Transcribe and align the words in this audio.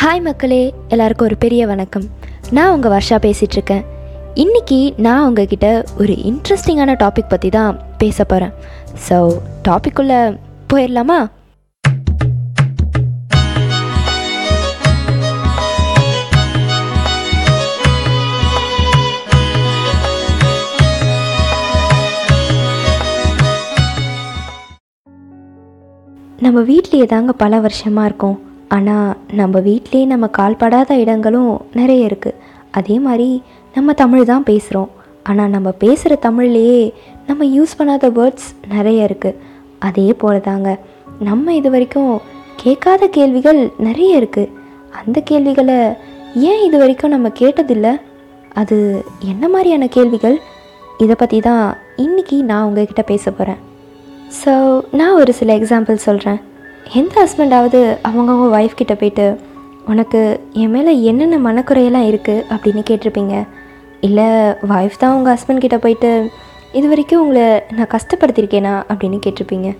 Hi 0.00 0.20
மக்களே. 0.20 0.74
எல்லாருக்கும் 0.88 1.26
ஒரு 1.26 1.36
பெரிய 1.36 1.66
வணக்கம். 1.66 2.04
நான் 2.56 2.72
உங்கள் 2.74 2.92
வர்ஷா 2.94 3.16
பேசிகிட்ருக்கேன் 3.24 3.84
இன்றைக்கி 4.42 4.78
நான் 5.06 5.26
உங்ககிட்ட 5.26 5.68
ஒரு 5.98 6.14
இன்ட்ரெஸ்டிங்கான 6.30 6.96
டாபிக் 7.02 7.32
பற்றி 7.32 7.48
தான் 7.48 7.78
பேச 7.98 8.24
போகிறேன் 8.24 8.54
ஸோ 9.08 9.18
டாபிக்குள்ளே 9.68 10.20
போயிடலாமா 10.72 11.18
நம்ம 26.38 26.60
வீட்லேயே 26.72 27.06
தாங்க 27.06 27.32
பல 27.32 27.58
வருஷமாக 27.60 28.08
இருக்கோம். 28.08 28.36
ஆனால் 28.68 29.16
நம்ம 29.32 29.60
வீட்டிலே 29.60 30.04
நம்ம 30.04 30.26
கால்படாத 30.26 30.98
இடங்களும் 30.98 31.60
நிறைய 31.72 32.06
இருக்குது 32.06 32.34
அதே 32.70 32.98
மாதிரி 32.98 33.42
நம்ம 33.74 33.92
தமிழ் 33.92 34.24
தான் 34.24 34.42
பேசுகிறோம் 34.42 34.88
ஆனால் 35.22 35.50
நம்ம 35.50 35.70
பேசுகிற 35.70 36.30
தமிழ்லேயே 36.30 36.92
நம்ம 37.26 37.44
யூஸ் 37.44 37.78
பண்ணாத 37.78 38.12
வேர்ட்ஸ் 38.12 38.74
நிறைய 38.74 39.04
இருக்குது 39.04 39.36
அதே 39.78 40.12
போல 40.12 40.38
தாங்க 40.38 40.78
நம்ம 41.18 41.54
இது 41.54 41.70
வரைக்கும் 41.70 42.20
கேட்காத 42.56 43.06
கேள்விகள் 43.06 43.72
நிறைய 43.78 44.20
இருக்குது 44.20 44.52
அந்த 44.90 45.20
கேள்விகளை 45.20 45.92
ஏன் 46.34 46.64
இது 46.64 46.78
வரைக்கும் 46.78 47.10
நம்ம 47.10 47.28
கேட்டதில்லை? 47.28 48.00
அது 48.52 49.04
என்ன 49.20 49.48
மாதிரியான 49.48 49.86
கேள்விகள்? 49.86 50.40
இதை 50.98 51.14
பற்றி 51.18 51.40
தான் 51.40 51.76
இன்றைக்கி 51.96 52.40
நான் 52.40 52.64
உங்ககிட்ட 52.64 53.02
பேச 53.02 53.30
போகிறேன் 53.30 53.58
ஸோ 54.44 54.80
நான் 54.92 55.12
ஒரு 55.12 55.32
சில 55.32 55.56
எக்ஸாம்பிள் 55.56 55.94
சொல்கிறேன் 55.94 56.40
எந்த 56.94 57.14
ஹஸ்பண்டாவது 57.22 57.96
அவங்கவுங்க 58.08 58.58
ஒய்ஃப் 58.58 58.74
கிட்ட 58.74 58.94
போயிட்டு 58.94 59.40
உனக்கு 59.86 60.40
என் 60.52 60.70
மேலே 60.70 61.02
என்னென்ன 61.02 61.52
மனக்குறையெல்லாம் 61.52 62.08
இருக்குது 62.08 62.44
அப்படின்னு 62.50 62.82
கேட்டிருப்பீங்க. 62.90 63.46
இல்லை 64.00 64.24
ஒய்ஃப் 64.68 64.98
தான் 64.98 65.14
உங்கள் 65.14 65.36
ஹஸ்பண்ட் 65.36 65.58
கிட்ட 65.58 65.78
போயிட்டு 65.78 66.30
இது 66.72 66.88
வரைக்கும் 66.88 67.20
உங்களை 67.20 67.62
நான் 67.70 67.86
கஷ்டப்படுத்தியிருக்கேனா? 67.86 68.82
அப்படின்னு 68.88 69.18
கேட்டிருப்பீங்க. 69.26 69.76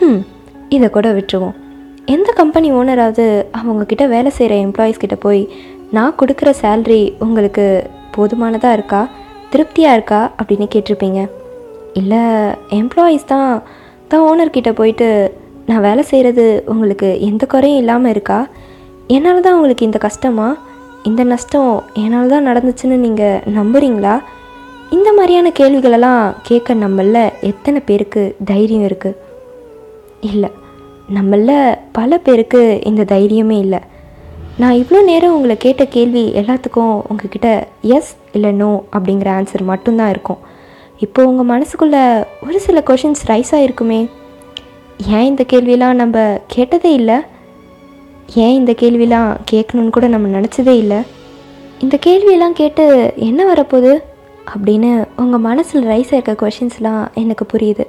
ம் 0.00 0.20
இதை 0.68 0.90
கூட 0.90 1.12
விட்டுருவோம். 1.12 1.54
எந்த 2.06 2.32
கம்பெனி 2.32 2.72
ஓனராவது 2.72 3.46
அவங்கக்கிட்ட 3.62 4.08
வேலை 4.08 4.30
செய்கிற 4.30 4.68
எம்ப்ளாயீஸ் 4.68 4.98
கிட்ட 4.98 5.14
போய் 5.14 5.48
நான் 5.90 6.14
கொடுக்குற 6.18 6.52
சேல்ரி 6.62 7.14
உங்களுக்கு 7.18 7.90
போதுமானதாக 8.10 8.74
இருக்கா? 8.74 9.08
திருப்தியாக 9.50 9.94
இருக்கா? 9.94 10.30
அப்படின்னு 10.42 10.68
கேட்டிருப்பீங்க. 10.74 11.30
இல்லை 11.92 12.18
எம்ப்ளாயீஸ் 12.70 13.24
தான் 13.24 13.62
தான் 14.08 14.20
ஓனர்கிட்ட 14.20 14.72
போயிட்டு 14.72 15.38
நான் 15.66 15.84
வேலை 15.86 16.02
செய்கிறது 16.10 16.44
உங்களுக்கு 16.72 17.08
எந்த 17.28 17.44
குறையும் 17.46 17.82
இல்லாமல் 17.82 18.12
இருக்கா? 18.14 18.38
என்னால் 19.16 19.44
தான் 19.46 19.56
உங்களுக்கு 19.56 19.88
இந்த 19.88 19.98
கஷ்டமா? 19.98 20.48
இந்த 21.08 21.22
நஷ்டம் 21.24 21.72
என்னால் 22.02 22.32
தான் 22.34 22.48
நடந்துச்சுன்னு 22.48 22.96
நீங்கள் 23.06 23.42
நம்புகிறீங்களா 23.58 24.14
இந்த 24.96 25.08
மாதிரியான 25.12 25.48
கேள்விகளெல்லாம் 25.58 26.34
கேட்க 26.42 26.74
நம்மள 26.74 27.18
எத்தனை 27.50 27.80
பேருக்கு 27.88 28.22
தைரியம் 28.50 28.86
இருக்குது 28.88 29.18
இல்லை 30.30 30.50
நம்மள 31.16 31.50
பல 31.92 32.18
பேருக்கு 32.26 32.60
இந்த 32.90 33.02
தைரியமே 33.14 33.56
இல்லை. 33.64 33.80
நான் 34.62 34.78
இவ்வளோ 34.80 35.00
நேரம் 35.04 35.34
உங்களை 35.36 35.56
கேட்ட 35.56 35.84
கேள்வி 35.94 36.24
எல்லாத்துக்கும் 36.40 36.92
உங்ககிட்ட 37.08 37.48
எஸ் 37.96 38.12
இல்லை 38.32 38.52
நோ 38.52 38.70
அப்படிங்கிற 38.96 39.28
ஆன்சர் 39.38 39.64
மட்டும்தான் 39.72 40.12
இருக்கும். 40.14 40.40
இப்போ 41.04 41.20
உங்கள் 41.30 41.50
மனசுக்குள்ளே 41.52 42.02
ஒரு 42.46 42.60
சில 42.66 42.82
கொஷின்ஸ் 42.90 43.24
ரைஸ் 43.30 43.52
ஆகிருக்குமே 43.56 44.00
ஏன் 45.08 45.24
இந்த 45.24 45.44
கேள்வியெலாம் 45.52 45.92
நம்ம 45.92 46.40
கேட்டதே 46.46 46.92
இல்லை? 46.92 47.14
ஏன் 48.34 48.54
இந்த 48.54 48.72
கேள்வியெலாம் 48.72 49.36
கேட்கணுன்னு 49.52 49.90
கூட 49.90 50.08
நம்ம 50.08 50.40
நினச்சதே 50.40 50.76
இல்லை? 50.76 50.96
இந்த 51.78 51.98
கேள்வியெல்லாம் 52.06 52.52
கேட்டு 52.52 53.12
என்ன 53.16 53.52
வரப்போகுது? 53.52 53.98
அப்படின்னு 54.54 55.06
உங்கள் 55.16 55.40
மனசில் 55.40 55.86
ரைஸ் 55.86 56.10
ஆயிருக்க 56.10 56.36
கொஷின்ஸ்லாம் 56.42 57.12
எனக்கு 57.14 57.46
புரியுது. 57.52 57.86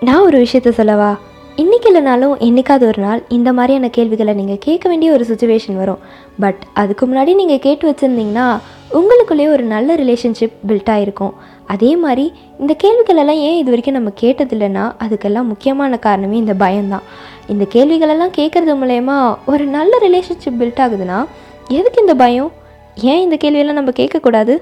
நான் 0.00 0.22
ஒரு 0.22 0.38
விஷயத்த 0.38 0.70
சொல்லவா? 0.70 1.18
இன்றைக்கி 1.56 1.88
இல்லைனாலும் 1.88 2.38
என்றைக்காவது 2.38 2.86
ஒரு 2.86 3.02
நாள் 3.02 3.22
இந்த 3.28 3.52
மாதிரியான 3.52 3.88
கேள்விகளை 3.88 4.34
நீங்கள் 4.34 4.58
கேட்க 4.60 4.88
வேண்டிய 4.88 5.12
ஒரு 5.12 5.24
சுச்சுவேஷன் 5.28 5.76
வரும். 5.76 5.98
பட் 6.40 6.62
அதுக்கு 6.74 7.06
முன்னாடி 7.06 7.34
நீங்கள் 7.34 7.58
கேட்டு 7.58 7.90
வச்சுருந்தீங்கன்னா 7.90 8.58
உங்களுக்குள்ளேயே 8.98 9.48
ஒரு 9.48 9.62
நல்ல 9.62 9.94
ரிலேஷன்ஷிப் 9.94 10.56
பில்ட் 10.68 10.90
ஆகிருக்கும் 10.94 11.32
அதே 11.66 11.96
மாதிரி 11.96 12.32
இந்த 12.58 12.72
கேள்விகளெல்லாம் 12.82 13.40
ஏன் 13.46 13.56
இது 13.56 13.70
வரைக்கும் 13.72 13.94
நம்ம 13.94 14.10
கேட்டதில்லைன்னா 14.20 14.84
அதுக்கெல்லாம் 15.04 15.50
முக்கியமான 15.52 15.98
காரணமே 15.98 16.36
இந்த 16.36 16.54
பயம்தான். 16.54 17.06
இந்த 17.46 17.64
கேள்விகளெல்லாம் 17.74 18.34
கேட்குறது 18.38 18.74
மூலயமா 18.82 19.16
ஒரு 19.46 19.64
நல்ல 19.76 19.98
ரிலேஷன்ஷிப் 20.02 20.60
பில்ட் 20.60 20.82
ஆகுதுன்னா 20.84 21.18
எதுக்கு 21.68 22.00
இந்த 22.00 22.14
பயம்? 22.14 22.52
ஏன் 22.94 23.20
இந்த 23.20 23.36
கேள்வியெல்லாம் 23.44 23.78
நம்ம 23.80 23.90
கேட்கக்கூடாது? 23.90 24.54